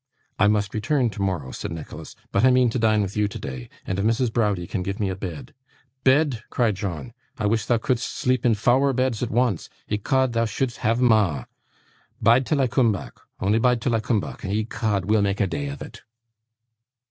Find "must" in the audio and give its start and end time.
0.47-0.73